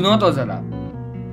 सुनो 0.00 0.16
तो 0.16 0.30
जरा. 0.32 0.54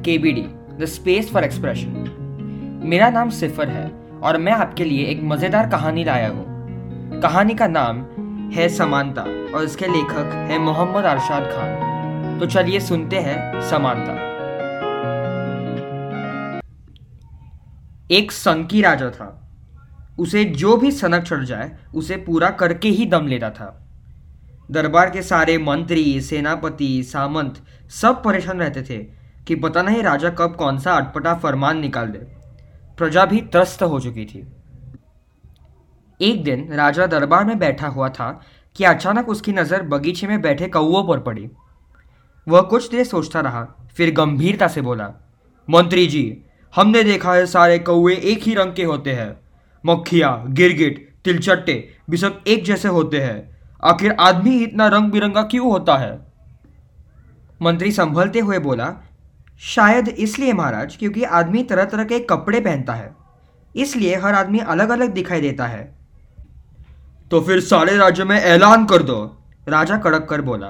KBD 0.05 0.41
the 0.77 0.85
space 0.85 1.31
for 1.33 1.43
expression 1.43 2.81
मेरा 2.83 3.09
नाम 3.09 3.29
सिफर 3.29 3.67
है 3.67 3.91
और 4.23 4.37
मैं 4.37 4.51
आपके 4.51 4.85
लिए 4.85 5.05
एक 5.05 5.23
मज़ेदार 5.23 5.69
कहानी 5.69 6.03
लाया 6.03 6.29
हूँ. 6.29 7.21
कहानी 7.21 7.53
का 7.53 7.67
नाम 7.67 8.01
है 8.53 8.69
समानता 8.69 9.21
और 9.21 9.63
इसके 9.63 9.87
लेखक 9.87 10.33
है 10.49 10.59
मोहम्मद 10.59 11.03
अरशाद 11.03 11.43
खान. 11.43 12.39
तो 12.39 12.45
चलिए 12.45 12.79
सुनते 12.79 13.19
हैं 13.19 13.61
समानता. 13.61 14.13
एक 18.11 18.31
सनकी 18.31 18.81
राजा 18.81 19.09
था. 19.09 19.49
उसे 20.19 20.45
जो 20.45 20.77
भी 20.77 20.91
सनक 20.91 21.23
चढ़ 21.23 21.43
जाए, 21.43 21.71
उसे 21.95 22.15
पूरा 22.15 22.49
करके 22.49 22.89
ही 22.89 23.05
दम 23.05 23.27
लेता 23.27 23.49
था। 23.49 23.86
दरबार 24.69 25.09
के 25.09 25.21
सारे 25.21 25.57
मंत्री, 25.57 26.21
सेनापति, 26.21 27.03
सामंत 27.03 27.61
सब 27.91 28.23
परेशान 28.23 28.59
रहते 28.59 28.81
थे 28.81 28.97
कि 29.47 29.55
पता 29.55 29.81
नहीं 29.81 30.01
राजा 30.03 30.29
कब 30.29 30.55
कौन 30.55 30.79
सा 30.79 30.93
अटपटा 30.93 31.33
फरमान 31.35 31.79
निकाल 31.79 32.07
दे। 32.07 32.19
प्रजा 32.97 33.25
भी 33.25 33.41
त्रस्त 33.41 33.83
हो 33.83 33.99
चुकी 33.99 34.25
थी। 34.25 34.45
एक 36.19 36.43
दिन 36.43 36.67
राजा 36.73 37.07
दरबार 37.07 37.45
में 37.45 37.57
बैठा 37.59 37.87
हुआ 37.87 38.09
था 38.09 38.29
कि 38.75 38.83
अचानक 38.83 39.29
उसकी 39.29 39.51
नज़र 39.51 39.83
बगीचे 39.83 40.27
में 40.27 40.41
बैठे 40.41 40.67
कौओं 40.67 41.03
पर 41.07 41.19
पड़ी। 41.19 41.49
वह 42.47 42.61
कुछ 42.61 42.89
देर 42.91 43.03
सोचता 43.05 43.39
रहा, 43.39 43.63
फिर 43.95 44.13
गंभीरता 44.13 44.67
से 44.67 44.81
बोला, 44.81 45.13
मंत्री 45.67 46.07
जी, 46.07 46.43
हमने 46.73 47.03
देखा 47.03 47.33
है 47.33 47.45
सारे 47.45 47.79
कौए 47.79 48.15
एक 48.15 48.43
ही 48.43 48.53
रंग 48.53 48.73
के 48.73 48.83
होते 48.83 49.11
हैं। 49.11 49.35
मक्खिया, 49.83 50.31
गिरगिट, 50.49 51.07
तिलचट्टे 51.25 51.73
भी 52.09 52.17
सब 52.17 52.43
एक 52.47 52.63
जैसे 52.65 52.87
होते 52.87 53.21
हैं। 53.21 53.56
आखिर 53.83 54.15
आदमी 54.19 54.57
इतना 54.57 54.87
रंग 54.87 55.11
बिरंगा 55.11 55.41
क्यों 55.41 55.69
होता 55.71 55.95
है? 55.97 56.15
मंत्री 57.61 57.91
संभलते 57.91 58.39
हुए 58.39 58.59
बोला, 58.59 58.93
शायद 59.61 60.07
इसलिए 60.09 60.53
महाराज, 60.53 60.95
क्योंकि 60.95 61.23
आदमी 61.23 61.63
तरह 61.63 61.85
तरह 61.85 62.03
के 62.03 62.19
कपड़े 62.19 62.59
पहनता 62.59 62.93
है। 62.93 63.15
इसलिए 63.75 64.15
हर 64.15 64.35
आदमी 64.35 64.59
अलग 64.59 64.89
अलग 64.89 65.13
दिखाई 65.13 65.41
देता 65.41 65.65
है। 65.65 65.83
तो 67.31 67.41
फिर 67.41 67.59
सारे 67.59 67.97
राज्य 67.97 68.23
में 68.23 68.35
ऐलान 68.35 68.85
कर 68.85 69.03
दो। 69.03 69.23
राजा 69.67 69.97
कड़क 69.97 70.27
कर 70.29 70.41
बोला, 70.41 70.67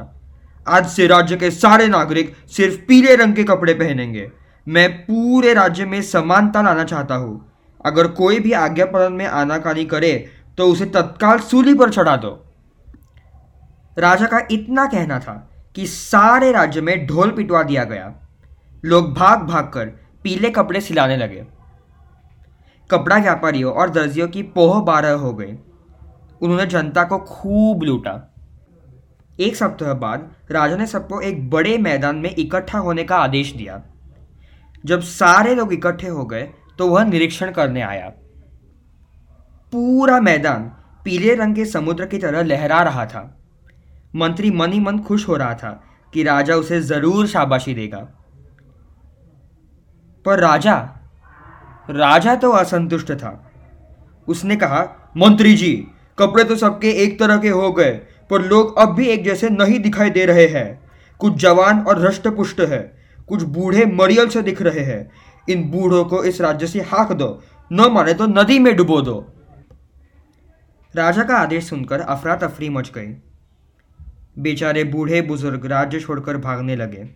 आज 0.67 0.88
से 0.88 1.08
राज्य 1.08 1.35
के 1.38 1.52
सारे 1.52 1.88
नागरिक 1.88 2.35
सिर्फ़ 2.47 2.78
पीले 2.88 3.16
रंग 3.16 3.35
के 3.35 3.44
कपड़े 3.44 3.73
पहनेंगे। 3.73 4.31
मैं 4.67 4.89
पूरे 4.97 5.53
राज्य 5.53 5.85
में 5.85 6.02
समानता 6.02 6.61
लाना 6.61 6.83
चाहता 6.83 7.16
हूँ। 7.16 7.45
अगर 7.85 8.08
कोई 8.13 8.39
भी 8.39 8.52
आज्ञा 8.53 8.85
पालन 8.85 9.13
में 9.13 9.25
आनाकानी 9.25 9.85
करे 9.85 10.13
तो 10.58 10.67
उसे 10.67 10.85
तत्काल 10.88 11.39
सूली 11.39 11.73
पर 11.73 11.89
चढ़ा 11.89 12.16
दो। 12.16 12.31
राजा 13.98 14.26
का 14.26 14.40
इतना 14.52 14.86
कहना 14.86 15.20
था 15.20 15.34
कि 15.76 15.86
सारे 15.88 16.52
राज्य 16.52 16.81
में 16.81 17.06
ढोल 17.08 17.31
पिटवा 17.31 17.62
दिया 17.64 17.84
गया। 17.84 18.14
लोग 18.86 19.14
भाग 19.14 19.42
भाग 19.42 19.72
कर 19.73 19.86
पीले 20.23 20.50
कपड़े 20.50 20.81
सिलाने 20.81 21.17
लगे। 21.17 21.45
कपड़ा 22.90 23.18
व्यापारियों 23.18 23.73
और 23.73 23.90
दर्जियों 23.90 24.28
की 24.28 24.44
पोह 24.44 24.81
बारह 24.81 25.14
हो 25.14 25.34
गई। 25.34 25.58
उन्होंने 26.42 26.66
जनता 26.66 27.03
को 27.03 27.18
खूब 27.20 27.84
लूटा। 27.84 28.14
एक 29.40 29.56
सप्ताह 29.56 29.94
बाद 29.94 30.31
राजा 30.52 30.75
ने 30.75 30.86
सबको 30.88 31.22
एक 31.22 31.50
बड़े 31.50 31.78
मैदान 31.78 32.16
में 32.16 32.34
इकट्ठा 32.36 32.78
होने 32.78 33.03
का 33.03 33.18
आदेश 33.18 33.53
दिया। 33.53 33.81
जब 34.86 35.02
सारे 35.02 35.56
लोग 35.56 35.73
इकट्ठे 35.73 36.08
हो 36.08 36.25
गए 36.25 36.50
तो 36.80 36.88
वह 36.88 37.03
निरीक्षण 37.03 37.52
करने 37.52 37.81
आया। 37.81 38.09
पूरा 39.73 40.20
मैदान 40.22 40.64
पीले 41.06 41.36
रंग 41.36 41.56
के 41.56 41.66
समुद्र 41.66 42.06
की 42.06 42.18
तरह 42.18 42.44
लहरा 42.44 42.81
रहा 42.81 43.06
था। 43.06 43.22
मंत्री 44.13 44.52
मन 44.52 44.73
ही 44.73 44.80
मन 44.80 45.00
खुश 45.00 45.27
हो 45.27 45.36
रहा 45.36 45.53
था 45.53 45.72
कि 46.13 46.23
राजा 46.23 46.55
उसे 46.55 46.79
ज़रूर 46.81 47.28
शाबाशी 47.28 47.73
देगा। 47.73 47.97
पर 50.25 50.40
राजा 50.40 50.75
राजा 51.90 52.35
तो 52.35 52.50
असंतुष्ट 52.51 53.12
था। 53.13 53.31
उसने 54.28 54.56
कहा, 54.56 54.81
मंत्री 55.18 55.53
जी, 55.56 55.73
कपड़े 56.18 56.44
तो 56.44 56.56
सबके 56.56 56.91
एक 57.03 57.19
तरह 57.19 57.38
के 57.38 57.50
हो 57.50 57.72
गए, 57.72 57.91
पर 58.31 58.41
लोग 58.41 58.78
अब 58.78 58.94
भी 58.95 59.07
एक 59.07 59.23
जैसे 59.23 59.50
नहीं 59.50 59.79
दिखाई 59.79 60.09
दे 60.09 60.25
रहे 60.25 60.47
हैं। 60.47 60.79
कुछ 61.19 61.34
जवान 61.34 61.79
और 61.81 62.01
हृष्ट 62.01 62.28
पुष्ट 62.28 62.59
है, 62.62 62.79
कुछ 63.29 63.44
बूढ़े 63.44 63.85
मरियल 63.85 64.28
से 64.29 64.41
दिख 64.41 64.62
रहे 64.62 64.84
हैं। 64.84 65.09
इन 65.47 65.63
बूढ़ों 65.72 66.03
को 66.06 66.24
इस 66.24 66.41
राज्य 66.41 66.68
से 66.68 66.81
हाक 66.81 67.12
दो, 67.12 67.41
न 67.72 67.89
माने 67.91 68.13
तो 68.13 68.25
नदी 68.28 68.59
में 68.59 68.75
डुबो 68.75 69.01
दो। 69.01 69.19
राजा 70.95 71.24
का 71.24 71.38
आदेश 71.38 71.69
सुनकर 71.69 72.00
अफरा 72.00 72.35
तफरी 72.38 72.69
मच 72.69 72.91
गई। 72.95 73.07
बेचारे 74.40 74.84
बूढ़े 74.84 75.22
बुज़ुर्ग 75.22 75.66
राज्य 75.66 76.00
छोड़कर 76.00 76.38
भागने 76.38 76.75
लगे। 76.75 77.09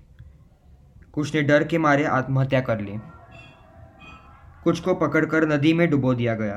कुछ 1.14 1.36
ने 1.36 1.42
डर 1.42 1.64
के 1.64 1.78
मारे 1.78 2.06
आत्महत्या 2.06 2.62
कर 2.62 2.82
ली। 2.82 3.00
कुछ 4.64 4.80
को 4.80 4.94
पकड़कर 4.94 5.48
नदी 5.48 5.74
में 5.74 5.90
डुबो 5.90 6.14
दिया 6.14 6.36
गया। 6.36 6.56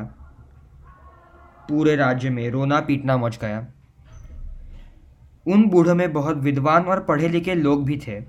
पूरे 1.68 1.96
राज्य 1.96 2.30
में 2.30 2.50
रोना 2.50 2.80
पीटना 2.80 3.16
मच 3.16 3.38
गया। 3.38 3.66
उन 5.46 5.64
बूढ़ों 5.64 5.94
में 5.94 6.12
बहुत 6.12 6.36
विद्वान 6.36 6.82
और 6.82 7.00
पढ़े 7.00 7.28
लिखे 7.28 7.54
लोग 7.54 7.84
भी 7.84 7.96
थे। 7.96 8.20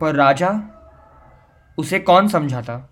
पर 0.00 0.14
राजा 0.14 0.62
उसे 1.78 1.98
कौन 1.98 2.28
समझाता? 2.28 2.90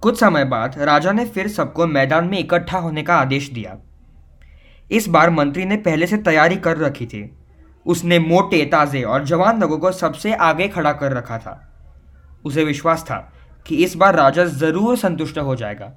कुछ 0.00 0.20
समय 0.20 0.44
बाद 0.44 0.78
राजा 0.78 1.12
ने 1.12 1.26
फिर 1.26 1.48
सबको 1.48 1.86
मैदान 1.86 2.28
में 2.28 2.38
इकट्ठा 2.38 2.78
होने 2.78 3.02
का 3.02 3.16
आदेश 3.16 3.50
दिया। 3.50 3.78
इस 4.90 5.08
बार 5.08 5.30
मंत्री 5.30 5.64
ने 5.64 5.76
पहले 5.76 6.06
से 6.06 6.16
तैयारी 6.16 6.56
कर 6.56 6.76
रखी 6.76 7.06
थी। 7.06 7.30
उसने 7.86 8.18
मोटे, 8.18 8.64
ताज़े 8.64 9.02
और 9.02 9.24
जवान 9.24 9.60
लोगों 9.60 9.78
को 9.78 9.92
सबसे 9.92 10.34
आगे 10.34 10.68
खड़ा 10.68 10.92
कर 10.92 11.12
रखा 11.12 11.38
था। 11.38 11.64
उसे 12.44 12.64
विश्वास 12.64 13.02
था 13.02 13.16
कि 13.66 13.76
इस 13.76 13.96
बार 13.96 14.14
राजा 14.14 14.44
ज़रूर 14.44 14.96
संतुष्ट 14.96 15.38
हो 15.38 15.56
जाएगा। 15.56 15.92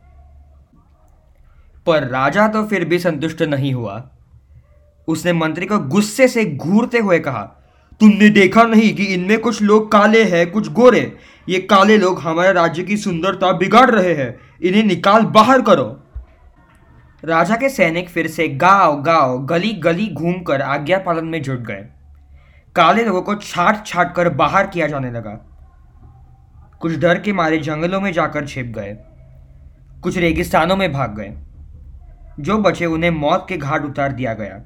पर 1.88 2.08
राजा 2.08 2.48
तो 2.48 2.64
फिर 2.66 2.86
भी 2.86 3.00
संतुष्ट 3.00 3.42
नहीं 3.42 3.74
हुआ। 3.74 4.04
उसने 5.08 5.34
मंत्री 5.34 5.66
को 5.66 5.80
गुस्से 5.80 6.28
से 6.28 6.46
घूरते 6.46 6.98
हुए 6.98 7.20
कहा, 7.20 7.42
तुमने 8.02 8.30
देखा 8.30 8.64
नहीं 8.64 8.94
कि 8.96 9.04
इनमें 9.04 9.40
कुछ 9.40 9.62
लोग 9.62 9.92
काले 9.92 10.24
हैं, 10.24 10.52
कुछ 10.52 10.72
गोरे? 10.72 11.18
ये 11.50 11.60
काले 11.60 11.98
लोग 11.98 12.20
हमारे 12.20 12.52
राज्य 12.54 12.84
की 12.84 12.98
सुंदरता 12.98 13.52
बिगाड़ 13.52 13.90
रहे 13.92 14.14
हैं। 14.14 14.36
इन्हें 14.64 14.84
निकाल 14.84 15.26
बाहर 15.26 15.62
करो। 15.62 16.01
राजा 17.26 17.56
के 17.56 17.70
सैनिक 17.70 18.10
फिर 18.10 18.28
से 18.28 18.48
गाँव 18.48 19.02
गाँव, 19.02 19.46
गली 19.46 19.74
गली 19.74 20.08
घूमकर 20.14 20.62
आज्ञा 20.62 20.98
पालन 21.00 21.26
में 21.26 21.42
जुट 21.42 21.60
गए। 21.60 21.86
काले 22.76 23.04
लोगों 23.04 23.22
को 23.22 23.36
छाट 23.36 23.86
छाट 23.86 24.14
कर 24.16 24.30
बाहर 24.30 24.68
किया 24.68 24.88
जाने 24.88 25.12
लगा। 25.12 25.34
कुछ 26.82 26.96
डर 26.96 27.20
के 27.20 27.34
मारे 27.34 27.58
जंगलों 27.58 28.00
में 28.02 28.12
जाकर 28.14 28.48
छिप 28.48 28.66
गए। 28.66 28.98
कुछ 30.04 30.18
रेगिस्तानों 30.18 30.76
में 30.76 30.92
भाग 30.94 31.16
गए। 31.16 31.34
जो 32.40 32.58
बचे 32.58 32.86
उन्हें 32.86 33.12
मौत 33.12 33.46
के 33.50 33.58
घाट 33.58 33.86
उतार 33.86 34.12
दिया 34.12 34.34
गया। 34.34 34.62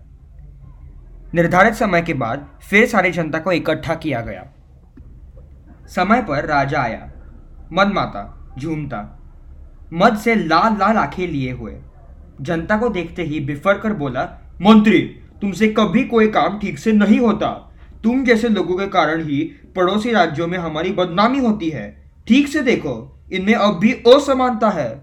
निर्धारित 1.34 1.74
समय 1.74 2.02
के 2.02 2.14
बाद 2.14 2.48
फिर 2.70 2.86
सारी 2.88 3.12
जनता 3.12 3.40
को 3.40 3.52
इकट्ठा 3.52 3.96
किया 3.96 4.22
गया। 4.22 4.46
समय 5.88 6.22
पर 6.22 6.46
राजा 6.46 6.82
आया। 6.82 7.12
मद 7.74 7.88
माता 7.88 8.24
झूमता, 8.60 9.02
मद 9.94 10.18
से 10.18 10.36
लाल 10.36 10.78
लाल 10.78 10.98
आँखें 10.98 11.28
लिए 11.28 11.52
हुए। 11.52 11.74
जनता 12.42 12.78
को 12.78 12.90
देखते 12.90 13.24
ही 13.24 13.40
बिफर 13.40 13.78
कर 13.78 13.94
बोला, 13.94 14.24
मंत्री, 14.62 15.02
तुमसे 15.42 15.68
कभी 15.68 16.04
कोई 16.04 16.28
काम 16.28 16.60
ठीक 16.60 16.80
से 16.80 16.92
नहीं 16.92 17.20
होता। 17.20 17.76
तुम 18.04 18.24
जैसे 18.24 18.50
लोगों 18.50 18.78
के 18.78 18.88
कारण 18.88 19.24
ही 19.24 19.52
पड़ोसी 19.76 20.12
राज्यों 20.12 20.48
में 20.48 20.58
हमारी 20.58 20.92
बदनामी 20.92 21.40
होती 21.40 21.70
है। 21.70 22.12
ठीक 22.28 22.48
से 22.48 22.62
देखो, 22.62 23.24
इनमें 23.34 23.54
अब 23.54 23.80
भी 23.80 23.94
असमानता 23.94 24.70
है। 24.70 25.02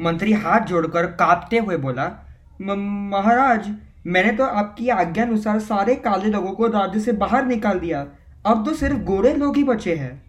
मंत्री 0.00 0.32
हाथ 0.32 0.60
जोड़कर 0.60 1.06
कांपते 1.06 1.58
हुए 1.58 1.76
बोला 1.76 2.28
महाराज, 2.60 3.74
मैंने 4.06 4.32
तो 4.32 4.44
आपकी 4.44 4.88
आज्ञा 4.88 5.24
अनुसार 5.24 5.58
सारे 5.58 5.94
काले 5.94 6.30
लोगों 6.30 6.52
को 6.52 6.66
राज्य 6.66 7.00
से 7.00 7.12
बाहर 7.12 7.46
निकाल 7.46 7.78
दिया। 7.78 8.06
अब 8.46 8.66
तो 8.66 8.74
सिर्फ़ 8.74 8.96
गोरे 8.96 9.34
लोग 9.34 9.56
ही 9.56 9.64
बचे 9.64 9.94
हैं। 9.94 10.22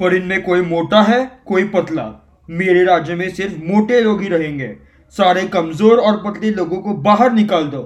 पर 0.00 0.14
इनमें 0.14 0.42
कोई 0.42 0.60
मोटा 0.60 1.02
है, 1.02 1.30
कोई 1.46 1.64
पतला। 1.64 2.23
मेरे 2.48 2.84
राज्य 2.84 3.14
में 3.14 3.28
सिर्फ़ 3.30 3.54
मोटे 3.64 4.00
लोग 4.00 4.22
ही 4.22 4.28
रहेंगे। 4.28 4.76
सारे 5.14 5.46
कमज़ोर 5.48 5.98
और 5.98 6.22
पतले 6.24 6.50
लोगों 6.50 6.78
को 6.78 6.94
बाहर 6.94 7.32
निकाल 7.32 7.64
दो। 7.64 7.82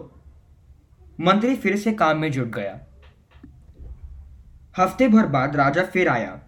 मंत्री 1.21 1.55
फिर 1.57 1.77
से 1.77 1.93
काम 1.93 2.19
में 2.19 2.31
जुट 2.33 2.49
गया। 2.49 2.79
हफ़्ते 4.79 5.09
भर 5.09 5.27
बाद 5.27 5.57
राजा 5.57 5.83
फिर 5.83 6.09
आया। 6.09 6.41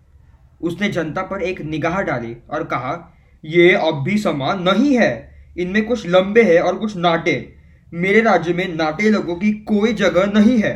उसने 0.62 0.89
जनता 0.89 1.23
पर 1.23 1.43
एक 1.43 1.61
निगाह 1.61 2.01
डाली 2.03 2.37
और 2.51 2.65
कहा 2.65 3.17
यह 3.45 3.81
अब 3.81 4.03
भी 4.03 4.19
समान 4.19 4.62
नहीं 4.62 4.97
है। 4.97 5.31
इनमें 5.59 5.85
कुछ 5.87 6.07
लंबे 6.07 6.43
हैं 6.43 6.61
और 6.61 6.77
कुछ 6.77 6.97
नाटे। 6.97 7.55
मेरे 7.93 8.21
राज्य 8.21 8.53
में 8.53 8.77
नाटे 8.77 9.11
लोगों 9.11 9.37
की 9.37 9.53
कोई 9.53 9.93
जगह 9.93 10.33
नहीं 10.33 10.59
है। 10.59 10.75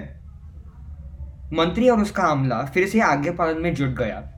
मंत्री 1.53 1.89
और 1.89 2.01
उसका 2.01 2.23
आमला 2.23 2.63
फिर 2.65 2.89
से 2.89 3.01
आगे 3.01 3.31
पालन 3.31 3.61
में 3.63 3.75
जुट 3.75 3.91
गया। 3.91 4.34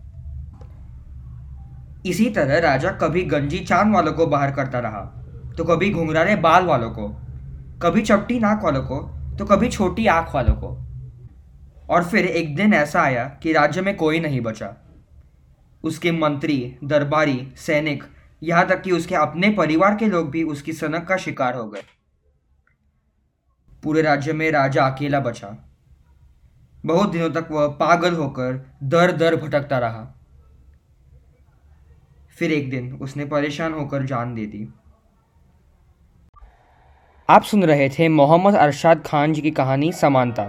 इसी 2.07 2.29
तरह 2.31 2.59
राजा 2.61 2.91
कभी 2.93 3.23
गंजी 3.25 3.59
चाँद 3.59 3.95
वालों 3.95 4.13
को 4.13 4.27
बाहर 4.27 4.51
करता 4.51 4.79
रहा 4.79 5.01
तो 5.57 5.65
कभी 5.65 5.91
घुंघराले 5.91 6.37
बाल 6.37 6.65
वालों 6.65 6.91
को, 6.91 7.09
कभी 7.83 8.03
चपटी 8.03 8.39
नाक 8.39 8.65
वालों 8.65 8.83
को 8.83 8.99
तो 9.39 9.45
कभी 9.45 9.69
छोटी 9.69 10.07
आँख 10.07 10.35
वालों 10.35 10.55
को। 10.55 10.69
और 11.89 12.05
फिर 12.05 12.27
एक 12.27 12.55
दिन 12.57 12.75
ऐसा 12.75 13.01
आया 13.03 13.25
कि 13.43 13.53
राज्य 13.53 13.81
में 13.81 13.97
कोई 13.97 14.21
नहीं 14.21 14.41
बचा। 14.41 14.75
उसके 15.85 16.13
मंत्री, 16.13 16.77
दरबारी, 16.85 17.53
सैनिक, 17.57 18.05
यहाँ 18.43 18.67
तक 18.69 18.83
कि 18.83 18.93
उसके 18.93 19.15
अपने 19.15 19.51
परिवार 19.51 19.97
के 19.97 20.07
लोग 20.07 20.31
भी 20.31 20.43
उसकी 20.43 20.73
सनक 20.73 21.07
का 21.09 21.17
शिकार 21.17 21.55
हो 21.55 21.65
गए। 21.65 21.83
पूरे 23.83 24.03
राज्य 24.03 24.33
में 24.33 24.51
राजा 24.51 24.87
अकेला 24.87 25.21
बचा। 25.21 25.57
बहुत 26.87 27.11
दिनों 27.11 27.31
तक 27.31 27.49
वह 27.51 27.67
पागल 27.81 28.15
होकर 28.15 28.61
दर 28.83 29.13
दर 29.13 29.37
भटकता 29.37 29.79
रहा। 29.79 30.13
फिर 32.39 32.53
एक 32.53 32.71
दिन 32.71 32.93
उसने 32.93 33.25
परेशान 33.25 33.73
होकर 33.73 34.03
जान 34.03 34.35
दे 34.35 34.47
दी। 34.47 34.69
आप 37.29 37.43
सुन 37.43 37.65
रहे 37.65 37.89
थे 37.89 38.09
मोहम्मद 38.09 38.55
अरशाद 38.55 39.03
खान 39.07 39.33
जी 39.33 39.41
की 39.41 39.51
कहानी 39.51 39.93
समानता। 39.93 40.45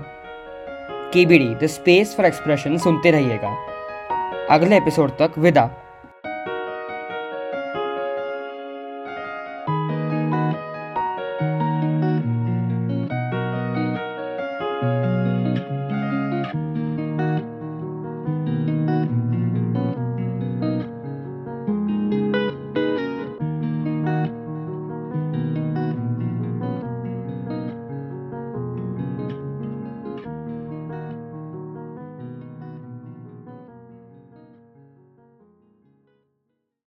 KBD, 1.13 1.55
the 1.55 1.65
space 1.65 2.15
for 2.17 2.25
expression, 2.25 2.77
सुनते 2.77 3.11
रहिएगा। 3.11 3.55
अगले 4.49 4.77
एपिसोड 4.77 5.11
तक 5.11 5.33
विदा। 5.37 5.86